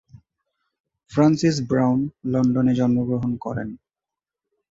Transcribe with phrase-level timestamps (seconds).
[1.11, 1.99] Francis Brown
[2.25, 3.69] লন্ডনে জন্মগ্রহণ করেন।